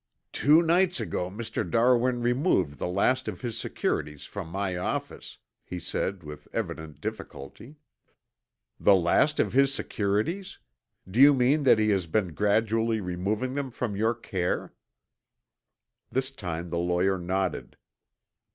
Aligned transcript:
"Two 0.33 0.63
nights 0.63 0.99
ago 0.99 1.29
Mr. 1.29 1.61
Darwin 1.63 2.23
removed 2.23 2.79
the 2.79 2.87
last 2.87 3.27
of 3.27 3.41
his 3.41 3.55
securities 3.55 4.25
from 4.25 4.47
my 4.47 4.75
office," 4.75 5.37
he 5.63 5.79
said 5.79 6.23
with 6.23 6.47
evident 6.53 6.99
difficulty. 6.99 7.75
"The 8.79 8.95
last 8.95 9.39
of 9.39 9.53
his 9.53 9.71
securities? 9.71 10.57
Do 11.07 11.21
you 11.21 11.35
mean 11.35 11.61
that 11.65 11.77
he 11.77 11.89
had 11.91 12.11
been 12.11 12.33
gradually 12.33 12.99
removing 12.99 13.53
them 13.53 13.69
from 13.69 13.95
your 13.95 14.15
care?" 14.15 14.73
This 16.09 16.31
time 16.31 16.71
the 16.71 16.79
lawyer 16.79 17.19
nodded. 17.19 17.77